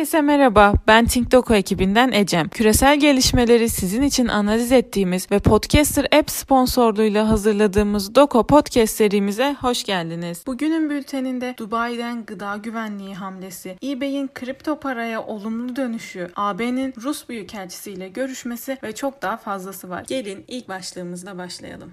Herkese 0.00 0.20
merhaba, 0.20 0.74
ben 0.86 1.06
TinkDoku 1.06 1.54
ekibinden 1.54 2.12
Ecem. 2.12 2.48
Küresel 2.48 3.00
gelişmeleri 3.00 3.68
sizin 3.68 4.02
için 4.02 4.28
analiz 4.28 4.72
ettiğimiz 4.72 5.30
ve 5.30 5.38
Podcaster 5.38 6.06
App 6.18 6.30
sponsorluğuyla 6.30 7.28
hazırladığımız 7.28 8.14
Doko 8.14 8.46
Podcast 8.46 8.96
serimize 8.96 9.56
hoş 9.60 9.84
geldiniz. 9.84 10.42
Bugünün 10.46 10.90
bülteninde 10.90 11.54
Dubai'den 11.58 12.24
gıda 12.26 12.56
güvenliği 12.56 13.14
hamlesi, 13.14 13.76
eBay'in 13.84 14.30
kripto 14.34 14.80
paraya 14.80 15.22
olumlu 15.22 15.76
dönüşü, 15.76 16.30
AB'nin 16.36 16.94
Rus 17.02 17.28
Büyükelçisiyle 17.28 18.08
görüşmesi 18.08 18.78
ve 18.82 18.94
çok 18.94 19.22
daha 19.22 19.36
fazlası 19.36 19.90
var. 19.90 20.04
Gelin 20.08 20.44
ilk 20.48 20.68
başlığımızla 20.68 21.38
başlayalım. 21.38 21.92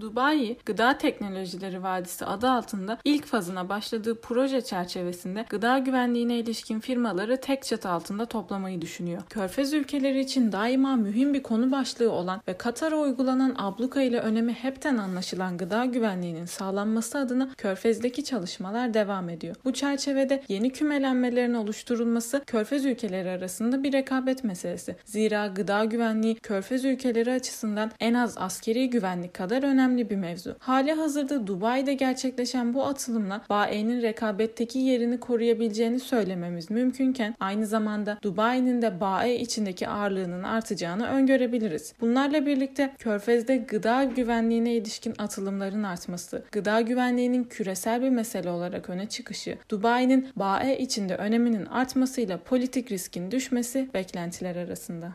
Dubai, 0.00 0.56
Gıda 0.66 0.98
Teknolojileri 0.98 1.82
Vadisi 1.82 2.24
adı 2.24 2.50
altında 2.50 2.98
ilk 3.04 3.26
fazına 3.26 3.68
başladığı 3.68 4.20
proje 4.20 4.60
çerçevesinde 4.60 5.44
gıda 5.50 5.78
güvenliğine 5.78 6.38
ilişkin 6.38 6.80
firmaları 6.80 7.40
tek 7.40 7.64
çatı 7.64 7.88
altında 7.88 8.26
toplamayı 8.26 8.80
düşünüyor. 8.80 9.22
Körfez 9.30 9.72
ülkeleri 9.72 10.20
için 10.20 10.52
daima 10.52 10.96
mühim 10.96 11.34
bir 11.34 11.42
konu 11.42 11.72
başlığı 11.72 12.12
olan 12.12 12.40
ve 12.48 12.56
Katar'a 12.56 12.96
uygulanan 12.96 13.54
abluka 13.58 14.02
ile 14.02 14.20
önemi 14.20 14.52
hepten 14.52 14.96
anlaşılan 14.96 15.56
gıda 15.58 15.84
güvenliğinin 15.84 16.46
sağlanması 16.46 17.18
adına 17.18 17.50
Körfez'deki 17.56 18.24
çalışmalar 18.24 18.94
devam 18.94 19.28
ediyor. 19.28 19.56
Bu 19.64 19.72
çerçevede 19.72 20.42
yeni 20.48 20.70
kümelenmelerin 20.70 21.54
oluşturulması 21.54 22.42
Körfez 22.46 22.84
ülkeleri 22.84 23.30
arasında 23.30 23.82
bir 23.82 23.92
rekabet 23.92 24.44
meselesi. 24.44 24.96
Zira 25.04 25.46
gıda 25.46 25.84
güvenliği 25.84 26.34
Körfez 26.34 26.84
ülkeleri 26.84 27.32
açısından 27.32 27.90
en 28.00 28.14
az 28.14 28.38
askeri 28.38 28.90
güvenlik 28.90 29.34
kadar 29.34 29.62
önemli 29.62 29.83
önemli 29.84 30.10
bir 30.10 30.16
mevzu. 30.16 30.56
Hali 30.58 30.92
hazırda 30.92 31.46
Dubai'de 31.46 31.94
gerçekleşen 31.94 32.74
bu 32.74 32.86
atılımla 32.86 33.44
BAE'nin 33.50 34.02
rekabetteki 34.02 34.78
yerini 34.78 35.20
koruyabileceğini 35.20 36.00
söylememiz 36.00 36.70
mümkünken 36.70 37.34
aynı 37.40 37.66
zamanda 37.66 38.18
Dubai'nin 38.22 38.82
de 38.82 39.00
BAE 39.00 39.38
içindeki 39.38 39.88
ağırlığının 39.88 40.42
artacağını 40.42 41.06
öngörebiliriz. 41.06 41.94
Bunlarla 42.00 42.46
birlikte 42.46 42.94
Körfez'de 42.98 43.56
gıda 43.56 44.04
güvenliğine 44.04 44.74
ilişkin 44.74 45.14
atılımların 45.18 45.82
artması, 45.82 46.44
gıda 46.52 46.80
güvenliğinin 46.80 47.44
küresel 47.44 48.02
bir 48.02 48.10
mesele 48.10 48.50
olarak 48.50 48.90
öne 48.90 49.06
çıkışı, 49.08 49.58
Dubai'nin 49.70 50.28
BAE 50.36 50.78
içinde 50.78 51.16
öneminin 51.16 51.66
artmasıyla 51.66 52.38
politik 52.38 52.90
riskin 52.90 53.30
düşmesi 53.30 53.88
beklentiler 53.94 54.56
arasında. 54.56 55.12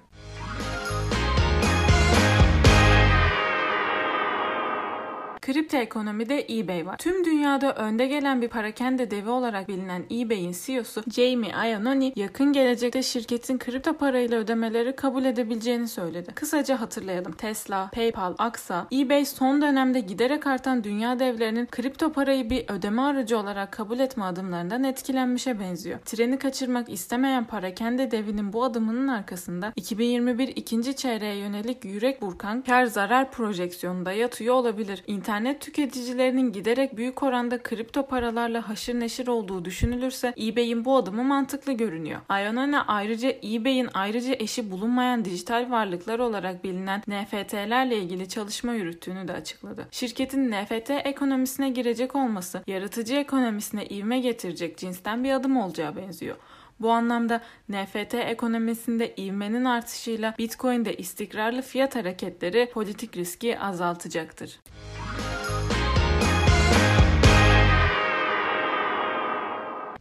Kripto 5.49 5.77
ekonomide 5.77 6.45
eBay 6.49 6.85
var. 6.85 6.97
Tüm 6.97 7.25
dünyada 7.25 7.75
önde 7.75 8.07
gelen 8.07 8.41
bir 8.41 8.47
parakende 8.47 9.11
devi 9.11 9.29
olarak 9.29 9.67
bilinen 9.67 10.03
eBay'in 10.11 10.55
CEO'su 10.65 11.03
Jamie 11.11 11.49
Iannone 11.49 12.13
yakın 12.15 12.53
gelecekte 12.53 13.03
şirketin 13.03 13.57
kripto 13.57 13.93
parayla 13.93 14.37
ödemeleri 14.37 14.95
kabul 14.95 15.25
edebileceğini 15.25 15.87
söyledi. 15.87 16.31
Kısaca 16.35 16.81
hatırlayalım. 16.81 17.31
Tesla, 17.31 17.89
PayPal, 17.93 18.35
Aksa, 18.37 18.87
eBay 18.93 19.25
son 19.25 19.61
dönemde 19.61 19.99
giderek 19.99 20.47
artan 20.47 20.83
dünya 20.83 21.19
devlerinin 21.19 21.65
kripto 21.65 22.11
parayı 22.11 22.49
bir 22.49 22.65
ödeme 22.67 23.01
aracı 23.01 23.37
olarak 23.39 23.71
kabul 23.71 23.99
etme 23.99 24.23
adımlarından 24.23 24.83
etkilenmişe 24.83 25.59
benziyor. 25.59 25.99
Treni 25.99 26.39
kaçırmak 26.39 26.89
istemeyen 26.89 27.45
parakende 27.45 28.11
devinin 28.11 28.53
bu 28.53 28.63
adımının 28.63 29.07
arkasında 29.07 29.73
2021 29.75 30.47
ikinci 30.47 30.95
çeyreğe 30.95 31.35
yönelik 31.35 31.85
yürek 31.85 32.21
burkan 32.21 32.61
kar 32.61 32.85
zarar 32.85 33.31
projeksiyonunda 33.31 34.11
yatıyor 34.11 34.55
olabilir. 34.55 35.03
İnternet 35.07 35.38
internet 35.39 35.61
tüketicilerinin 35.61 36.51
giderek 36.51 36.97
büyük 36.97 37.23
oranda 37.23 37.63
kripto 37.63 38.07
paralarla 38.07 38.69
haşır 38.69 38.99
neşir 38.99 39.27
olduğu 39.27 39.65
düşünülürse 39.65 40.33
eBay'in 40.41 40.85
bu 40.85 40.95
adımı 40.95 41.23
mantıklı 41.23 41.73
görünüyor. 41.73 42.19
Ionone 42.29 42.79
ayrıca 42.79 43.29
eBay'in 43.43 43.89
ayrıca 43.93 44.35
eşi 44.39 44.71
bulunmayan 44.71 45.25
dijital 45.25 45.71
varlıklar 45.71 46.19
olarak 46.19 46.63
bilinen 46.63 47.01
NFT'lerle 47.07 47.97
ilgili 47.97 48.29
çalışma 48.29 48.73
yürüttüğünü 48.73 49.27
de 49.27 49.33
açıkladı. 49.33 49.87
Şirketin 49.91 50.51
NFT 50.51 50.89
ekonomisine 50.89 51.69
girecek 51.69 52.15
olması 52.15 52.63
yaratıcı 52.67 53.15
ekonomisine 53.15 53.85
ivme 53.85 54.19
getirecek 54.19 54.77
cinsten 54.77 55.23
bir 55.23 55.31
adım 55.31 55.57
olacağı 55.57 55.95
benziyor. 55.95 56.35
Bu 56.79 56.91
anlamda 56.91 57.41
NFT 57.69 58.13
ekonomisinde 58.13 59.15
ivmenin 59.15 59.65
artışıyla 59.65 60.35
Bitcoin'de 60.39 60.97
istikrarlı 60.97 61.61
fiyat 61.61 61.95
hareketleri 61.95 62.69
politik 62.73 63.17
riski 63.17 63.59
azaltacaktır. 63.59 64.59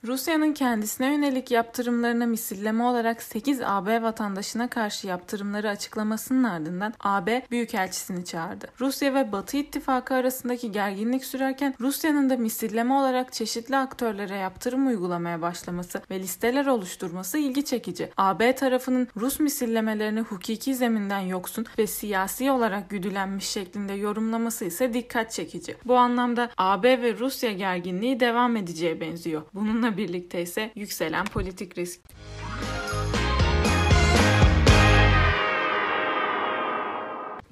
Rusya'nın 0.05 0.53
kendisine 0.53 1.13
yönelik 1.15 1.51
yaptırımlarına 1.51 2.27
misilleme 2.27 2.85
olarak 2.85 3.23
8 3.23 3.61
AB 3.63 4.03
vatandaşına 4.03 4.71
karşı 4.71 5.07
yaptırımları 5.07 5.69
açıklamasının 5.69 6.45
ardından 6.45 6.95
AB 7.01 7.43
Büyükelçisini 7.51 8.25
çağırdı. 8.25 8.67
Rusya 8.81 9.15
ve 9.15 9.33
Batı 9.33 9.57
ittifakı 9.57 10.15
arasındaki 10.15 10.73
gerginlik 10.73 11.25
sürerken 11.25 11.75
Rusya'nın 11.81 12.31
da 12.31 12.37
misilleme 12.37 12.95
olarak 12.95 13.33
çeşitli 13.33 13.77
aktörlere 13.77 14.37
yaptırım 14.37 14.87
uygulamaya 14.87 15.43
başlaması 15.43 16.03
ve 16.11 16.21
listeler 16.21 16.67
oluşturması 16.67 17.39
ilgi 17.39 17.65
çekici. 17.65 18.11
AB 18.17 18.55
tarafının 18.55 19.09
Rus 19.17 19.41
misillemelerini 19.41 20.21
hukuki 20.21 20.75
zeminden 20.75 21.21
yoksun 21.21 21.67
ve 21.79 21.87
siyasi 21.87 22.51
olarak 22.51 22.91
güdülenmiş 22.91 23.47
şeklinde 23.47 23.93
yorumlaması 23.93 24.65
ise 24.65 24.95
dikkat 24.95 25.33
çekici. 25.33 25.77
Bu 25.85 25.97
anlamda 25.97 26.51
AB 26.59 27.03
ve 27.03 27.19
Rusya 27.19 27.53
gerginliği 27.53 28.21
devam 28.21 28.57
edeceğe 28.57 29.01
benziyor. 29.01 29.43
Bununla 29.55 29.88
birlikte 29.97 30.43
ise 30.43 30.71
yükselen 30.75 31.27
politik 31.27 31.79
risk. 31.79 32.01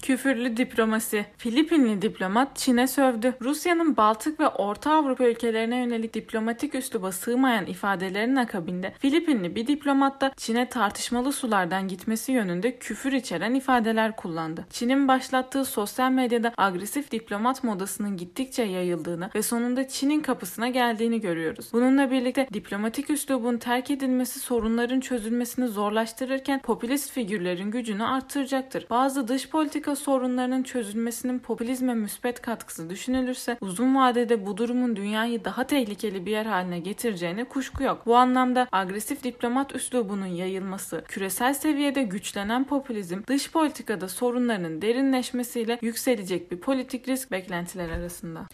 Küfürlü 0.06 0.56
diplomasi. 0.56 1.26
Filipinli 1.38 2.02
diplomat 2.02 2.56
Çin'e 2.56 2.86
sövdü. 2.86 3.34
Rusya'nın 3.40 3.96
Baltık 3.96 4.40
ve 4.40 4.48
Orta 4.48 4.92
Avrupa 4.92 5.24
ülkelerine 5.24 5.76
yönelik 5.76 6.14
diplomatik 6.14 6.74
üsluba 6.74 7.12
sığmayan 7.12 7.66
ifadelerin 7.66 8.36
akabinde 8.36 8.92
Filipinli 8.98 9.56
bir 9.56 9.66
diplomat 9.66 10.20
da 10.20 10.32
Çin'e 10.36 10.68
tartışmalı 10.68 11.32
sulardan 11.32 11.88
gitmesi 11.88 12.32
yönünde 12.32 12.78
küfür 12.78 13.12
içeren 13.12 13.54
ifadeler 13.54 14.16
kullandı. 14.16 14.66
Çin'in 14.70 15.08
başlattığı 15.08 15.64
sosyal 15.64 16.10
medyada 16.10 16.52
agresif 16.56 17.10
diplomat 17.10 17.64
modasının 17.64 18.16
gittikçe 18.16 18.62
yayıldığını 18.62 19.30
ve 19.34 19.42
sonunda 19.42 19.88
Çin'in 19.88 20.20
kapısına 20.20 20.68
geldiğini 20.68 21.20
görüyoruz. 21.20 21.70
Bununla 21.72 22.10
birlikte 22.10 22.48
diplomatik 22.52 23.10
üslubun 23.10 23.58
terk 23.58 23.90
edilmesi 23.90 24.40
sorunların 24.40 25.00
çözülmesini 25.00 25.68
zorlaştırırken 25.68 26.62
popülist 26.62 27.12
figürlerin 27.12 27.70
gücünü 27.70 28.04
arttıracaktır. 28.04 28.86
Bazı 28.90 29.28
dış 29.28 29.50
politika 29.50 29.95
sorunlarının 29.96 30.62
çözülmesinin 30.62 31.38
popülizme 31.38 31.94
müspet 31.94 32.42
katkısı 32.42 32.90
düşünülürse 32.90 33.58
uzun 33.60 33.96
vadede 33.96 34.46
bu 34.46 34.56
durumun 34.56 34.96
dünyayı 34.96 35.44
daha 35.44 35.66
tehlikeli 35.66 36.26
bir 36.26 36.30
yer 36.30 36.46
haline 36.46 36.78
getireceğine 36.78 37.44
kuşku 37.44 37.82
yok. 37.82 38.02
Bu 38.06 38.16
anlamda 38.16 38.68
agresif 38.72 39.24
diplomat 39.24 39.74
üslubunun 39.74 40.26
yayılması, 40.26 41.04
küresel 41.08 41.54
seviyede 41.54 42.02
güçlenen 42.02 42.64
popülizm, 42.64 43.22
dış 43.26 43.52
politikada 43.52 44.08
sorunların 44.08 44.82
derinleşmesiyle 44.82 45.78
yükselecek 45.82 46.52
bir 46.52 46.60
politik 46.60 47.08
risk 47.08 47.30
beklentiler 47.30 47.90
arasında. 47.90 48.46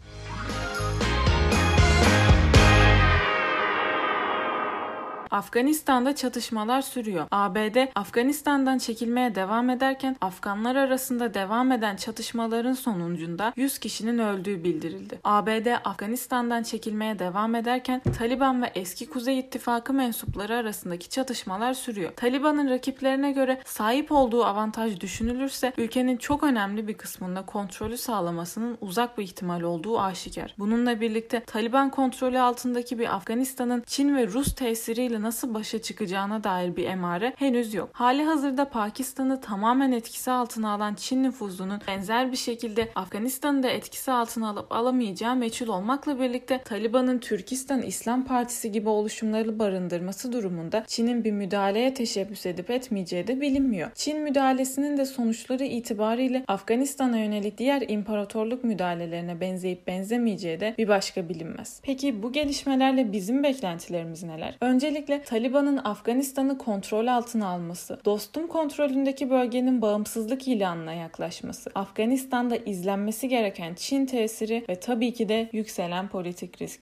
Afganistan'da 5.33 6.15
çatışmalar 6.15 6.83
sürüyor. 6.83 7.27
ABD 7.31 7.77
Afganistan'dan 7.95 8.79
çekilmeye 8.79 9.35
devam 9.35 9.71
ederken 9.71 10.17
Afganlar 10.21 10.77
arasında 10.77 11.35
devam 11.35 11.73
eden 11.73 11.97
çatışmaların 11.97 12.73
sonucunda 12.73 13.53
100 13.57 13.79
kişinin 13.79 14.19
öldüğü 14.19 14.65
bildirildi. 14.65 15.19
ABD 15.25 15.67
Afganistan'dan 15.85 16.63
çekilmeye 16.63 17.19
devam 17.19 17.55
ederken 17.55 18.03
Taliban 18.19 18.63
ve 18.63 18.73
eski 18.75 19.09
Kuzey 19.11 19.39
İttifakı 19.39 19.93
mensupları 19.93 20.57
arasındaki 20.57 21.09
çatışmalar 21.09 21.75
sürüyor. 21.75 22.13
Taliban'ın 22.17 22.71
rakiplerine 22.71 23.33
göre 23.33 23.61
sahip 23.65 24.13
olduğu 24.13 24.45
avantaj 24.45 25.01
düşünülürse 25.01 25.73
ülkenin 25.79 26.17
çok 26.17 26.43
önemli 26.43 26.89
bir 26.89 26.95
kısmında 26.95 27.47
kontrolü 27.47 27.97
sağlamasının 27.97 28.79
uzak 28.81 29.19
bir 29.19 29.23
ihtimal 29.23 29.63
olduğu 29.63 30.01
aşikar. 30.01 30.55
Bununla 30.59 31.01
birlikte 31.01 31.41
Taliban 31.41 31.91
kontrolü 31.91 32.39
altındaki 32.39 32.99
bir 32.99 33.15
Afganistan'ın 33.15 33.83
Çin 33.87 34.17
ve 34.17 34.27
Rus 34.27 34.55
tesiriyle 34.55 35.22
ile 35.23 35.33
nasıl 35.33 35.55
başa 35.55 35.83
çıkacağına 35.83 36.45
dair 36.45 36.77
bir 36.77 36.85
emare 36.85 37.33
henüz 37.37 37.75
yok. 37.75 37.91
Hali 37.93 38.23
hazırda 38.23 38.69
Pakistan'ı 38.69 39.41
tamamen 39.41 39.93
etkisi 39.93 40.31
altına 40.31 40.75
alan 40.75 40.95
Çin 40.95 41.23
nüfuzunun 41.23 41.81
benzer 41.89 42.33
bir 42.33 42.37
şekilde 42.37 42.89
Afganistan'ı 42.95 43.63
da 43.63 43.69
etkisi 43.69 44.13
altına 44.13 44.49
alıp 44.51 44.73
alamayacağı 44.73 45.37
meçhul 45.37 45.69
olmakla 45.69 46.21
birlikte 46.21 46.59
Taliban'ın 46.65 47.19
Türkistan 47.19 47.83
İslam 47.83 48.25
Partisi 48.25 48.73
gibi 48.73 48.89
oluşumları 48.89 49.59
barındırması 49.59 50.33
durumunda 50.33 50.85
Çin'in 50.87 51.25
bir 51.25 51.33
müdahaleye 51.33 51.95
teşebbüs 51.95 52.47
edip 52.47 52.71
etmeyeceği 52.71 53.27
de 53.27 53.41
bilinmiyor. 53.41 53.91
Çin 53.95 54.21
müdahalesinin 54.21 54.97
de 54.97 55.05
sonuçları 55.05 55.65
itibariyle 55.65 56.45
Afganistan'a 56.49 57.19
yönelik 57.19 57.59
diğer 57.59 57.83
imparatorluk 57.89 58.65
müdahalelerine 58.65 59.41
benzeyip 59.41 59.87
benzemeyeceği 59.87 60.61
de 60.61 60.75
bir 60.79 60.89
başka 60.89 61.29
bilinmez. 61.29 61.81
Peki 61.83 62.23
bu 62.23 62.33
gelişmelerle 62.33 63.13
bizim 63.13 63.43
beklentilerimiz 63.43 64.23
neler? 64.23 64.57
Öncelikle 64.61 65.12
Taliban'ın 65.21 65.81
Afganistan'ı 65.85 66.59
kontrol 66.59 67.07
altına 67.07 67.49
alması, 67.49 68.01
dostum 68.05 68.47
kontrolündeki 68.47 69.31
bölgenin 69.31 69.83
bağımsızlık 69.83 70.49
ilanına 70.49 70.93
yaklaşması, 70.93 71.71
Afganistan'da 71.75 72.57
izlenmesi 72.57 73.29
gereken 73.29 73.75
Çin 73.75 74.07
tesiri 74.07 74.65
ve 74.69 74.81
tabii 74.81 75.13
ki 75.13 75.29
de 75.29 75.49
yükselen 75.53 76.09
politik 76.09 76.63
risk. 76.63 76.81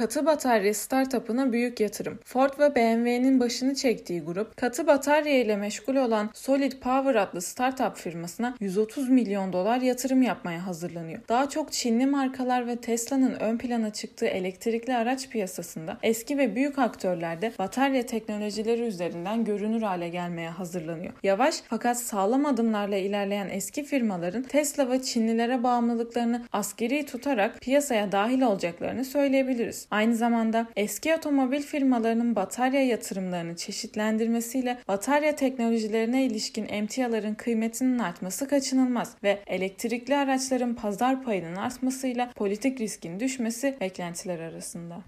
Katı 0.00 0.26
batarya 0.26 0.74
startup'ına 0.74 1.52
büyük 1.52 1.80
yatırım. 1.80 2.18
Ford 2.24 2.58
ve 2.58 2.74
BMW'nin 2.74 3.40
başını 3.40 3.74
çektiği 3.74 4.20
grup, 4.20 4.56
katı 4.56 4.86
batarya 4.86 5.40
ile 5.40 5.56
meşgul 5.56 5.96
olan 5.96 6.30
Solid 6.34 6.72
Power 6.72 7.14
adlı 7.14 7.40
startup 7.40 7.96
firmasına 7.96 8.54
130 8.60 9.08
milyon 9.08 9.52
dolar 9.52 9.80
yatırım 9.80 10.22
yapmaya 10.22 10.66
hazırlanıyor. 10.66 11.20
Daha 11.28 11.48
çok 11.48 11.72
Çinli 11.72 12.06
markalar 12.06 12.66
ve 12.66 12.76
Tesla'nın 12.76 13.34
ön 13.34 13.58
plana 13.58 13.92
çıktığı 13.92 14.26
elektrikli 14.26 14.94
araç 14.94 15.28
piyasasında 15.28 15.98
eski 16.02 16.38
ve 16.38 16.54
büyük 16.54 16.78
aktörler 16.78 17.42
de 17.42 17.52
batarya 17.58 18.06
teknolojileri 18.06 18.82
üzerinden 18.82 19.44
görünür 19.44 19.82
hale 19.82 20.08
gelmeye 20.08 20.50
hazırlanıyor. 20.50 21.12
Yavaş 21.22 21.54
fakat 21.68 21.98
sağlam 21.98 22.46
adımlarla 22.46 22.96
ilerleyen 22.96 23.48
eski 23.48 23.84
firmaların 23.84 24.42
Tesla 24.42 24.90
ve 24.90 25.02
Çinlilere 25.02 25.62
bağımlılıklarını 25.62 26.42
askeri 26.52 27.06
tutarak 27.06 27.60
piyasaya 27.60 28.12
dahil 28.12 28.42
olacaklarını 28.42 29.04
söyleyebiliriz. 29.04 29.89
Aynı 29.90 30.16
zamanda 30.16 30.66
eski 30.76 31.14
otomobil 31.14 31.62
firmalarının 31.62 32.36
batarya 32.36 32.86
yatırımlarını 32.86 33.56
çeşitlendirmesiyle 33.56 34.78
batarya 34.88 35.36
teknolojilerine 35.36 36.26
ilişkin 36.26 36.66
emtiaların 36.68 37.34
kıymetinin 37.34 37.98
artması 37.98 38.48
kaçınılmaz 38.48 39.16
ve 39.22 39.38
elektrikli 39.46 40.16
araçların 40.16 40.74
pazar 40.74 41.22
payının 41.22 41.56
artmasıyla 41.56 42.30
politik 42.36 42.80
riskin 42.80 43.20
düşmesi 43.20 43.76
beklentiler 43.80 44.38
arasında. 44.38 44.98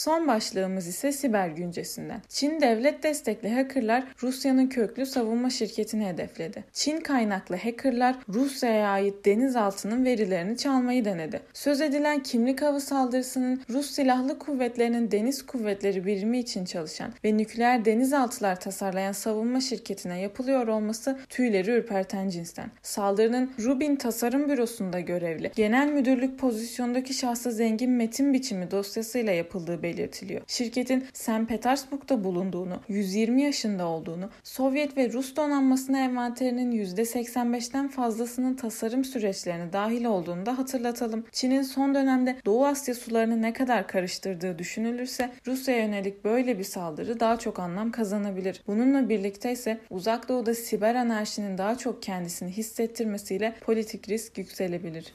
Son 0.00 0.28
başlığımız 0.28 0.86
ise 0.86 1.12
siber 1.12 1.48
güncesinden. 1.48 2.22
Çin 2.28 2.60
devlet 2.60 3.02
destekli 3.02 3.54
hackerlar 3.54 4.04
Rusya'nın 4.22 4.66
köklü 4.66 5.06
savunma 5.06 5.50
şirketini 5.50 6.06
hedefledi. 6.06 6.64
Çin 6.72 7.00
kaynaklı 7.00 7.56
hackerlar 7.56 8.16
Rusya'ya 8.28 8.88
ait 8.88 9.24
denizaltının 9.24 10.04
verilerini 10.04 10.56
çalmayı 10.56 11.04
denedi. 11.04 11.40
Söz 11.52 11.80
edilen 11.80 12.22
kimlik 12.22 12.62
avı 12.62 12.80
saldırısının 12.80 13.60
Rus 13.70 13.90
Silahlı 13.90 14.38
Kuvvetleri'nin 14.38 15.10
deniz 15.10 15.46
kuvvetleri 15.46 16.06
birimi 16.06 16.38
için 16.38 16.64
çalışan 16.64 17.12
ve 17.24 17.36
nükleer 17.36 17.84
denizaltılar 17.84 18.60
tasarlayan 18.60 19.12
savunma 19.12 19.60
şirketine 19.60 20.20
yapılıyor 20.20 20.66
olması 20.66 21.18
tüyleri 21.28 21.70
ürperten 21.70 22.28
cinsten. 22.28 22.70
Saldırının 22.82 23.52
Rubin 23.64 23.96
Tasarım 23.96 24.48
Bürosu'nda 24.48 25.00
görevli 25.00 25.52
genel 25.56 25.88
müdürlük 25.92 26.38
pozisyondaki 26.38 27.14
şahsa 27.14 27.50
zengin 27.50 27.90
metin 27.90 28.32
biçimi 28.32 28.70
dosyasıyla 28.70 29.32
yapıldığı 29.32 29.89
belirtiliyor. 29.90 30.40
Şirketin 30.46 31.04
St. 31.12 31.48
Petersburg'da 31.48 32.24
bulunduğunu, 32.24 32.80
120 32.88 33.42
yaşında 33.42 33.86
olduğunu, 33.86 34.30
Sovyet 34.42 34.96
ve 34.96 35.12
Rus 35.12 35.36
donanmasına 35.36 35.98
envanterinin 35.98 36.72
%85'ten 36.72 37.88
fazlasının 37.88 38.54
tasarım 38.54 39.04
süreçlerine 39.04 39.72
dahil 39.72 40.04
olduğunu 40.04 40.46
da 40.46 40.58
hatırlatalım. 40.58 41.24
Çin'in 41.32 41.62
son 41.62 41.94
dönemde 41.94 42.36
Doğu 42.46 42.66
Asya 42.66 42.94
sularını 42.94 43.42
ne 43.42 43.52
kadar 43.52 43.86
karıştırdığı 43.86 44.58
düşünülürse 44.58 45.30
Rusya'ya 45.46 45.84
yönelik 45.84 46.24
böyle 46.24 46.58
bir 46.58 46.64
saldırı 46.64 47.20
daha 47.20 47.38
çok 47.38 47.58
anlam 47.58 47.90
kazanabilir. 47.90 48.62
Bununla 48.66 49.08
birlikte 49.08 49.52
ise 49.52 49.78
Uzak 49.90 50.28
Doğu'da 50.28 50.54
siber 50.54 50.94
anarşinin 50.94 51.58
daha 51.58 51.78
çok 51.78 52.02
kendisini 52.02 52.50
hissettirmesiyle 52.50 53.54
politik 53.60 54.08
risk 54.08 54.38
yükselebilir. 54.38 55.14